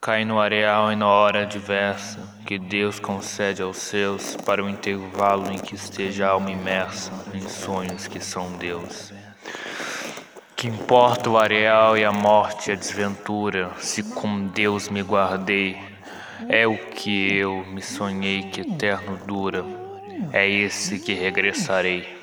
Cai 0.00 0.24
no 0.24 0.40
areal 0.40 0.92
e 0.92 0.96
na 0.96 1.06
hora 1.06 1.42
adversa 1.42 2.18
que 2.46 2.58
Deus 2.58 2.98
concede 2.98 3.60
aos 3.60 3.76
seus, 3.76 4.36
para 4.36 4.64
o 4.64 4.68
intervalo 4.68 5.52
em 5.52 5.58
que 5.58 5.74
esteja 5.74 6.26
a 6.26 6.30
alma 6.30 6.50
imersa 6.50 7.12
em 7.34 7.46
sonhos 7.46 8.06
que 8.06 8.18
são 8.18 8.56
Deus. 8.56 9.12
Que 10.56 10.66
importa 10.66 11.28
o 11.28 11.36
areal 11.36 11.98
e 11.98 12.04
a 12.04 12.12
morte 12.12 12.70
e 12.70 12.72
a 12.72 12.76
desventura, 12.76 13.70
se 13.80 14.02
com 14.02 14.46
Deus 14.46 14.88
me 14.88 15.02
guardei, 15.02 15.76
é 16.48 16.66
o 16.66 16.78
que 16.78 17.36
eu 17.36 17.64
me 17.66 17.82
sonhei 17.82 18.44
que 18.44 18.62
eterno 18.62 19.18
dura, 19.26 19.64
é 20.32 20.48
esse 20.48 21.00
que 21.00 21.12
regressarei. 21.12 22.18